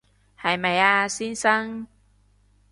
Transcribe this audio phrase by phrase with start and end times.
[0.39, 1.85] 係咪啊，先生